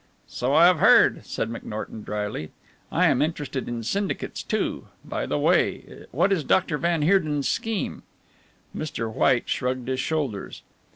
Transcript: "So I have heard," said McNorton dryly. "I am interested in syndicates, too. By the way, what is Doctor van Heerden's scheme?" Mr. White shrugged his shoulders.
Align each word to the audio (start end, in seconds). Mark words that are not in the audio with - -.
"So 0.25 0.51
I 0.55 0.65
have 0.65 0.79
heard," 0.79 1.23
said 1.27 1.51
McNorton 1.51 2.03
dryly. 2.03 2.49
"I 2.91 3.05
am 3.05 3.21
interested 3.21 3.67
in 3.69 3.83
syndicates, 3.83 4.41
too. 4.41 4.87
By 5.05 5.27
the 5.27 5.37
way, 5.37 6.05
what 6.09 6.33
is 6.33 6.43
Doctor 6.43 6.79
van 6.79 7.03
Heerden's 7.03 7.47
scheme?" 7.47 8.01
Mr. 8.75 9.13
White 9.13 9.47
shrugged 9.47 9.87
his 9.87 9.99
shoulders. 9.99 10.63